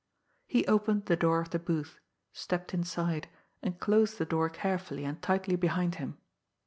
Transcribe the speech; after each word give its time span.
He 0.47 0.65
opened 0.65 1.05
the 1.05 1.15
door 1.15 1.41
of 1.41 1.51
the 1.51 1.59
booth, 1.59 1.99
stepped 2.33 2.73
inside, 2.73 3.27
and 3.61 3.79
closed 3.79 4.17
the 4.17 4.25
door 4.25 4.49
carefully 4.49 5.05
and 5.05 5.21
tightly 5.21 5.55
behind 5.55 5.93
him. 6.01 6.17